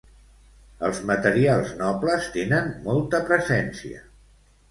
[0.87, 4.01] Els materials nobles tenen molta presència.